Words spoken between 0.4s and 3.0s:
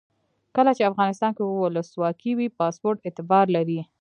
کله چې افغانستان کې ولسواکي وي پاسپورټ